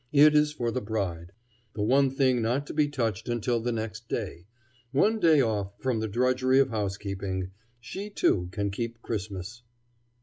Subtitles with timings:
[0.11, 1.31] It is for the bride,
[1.75, 4.47] the one thing not to be touched until the next day
[4.91, 9.61] one day off from the drudgery of housekeeping; she, too, can keep Christmas.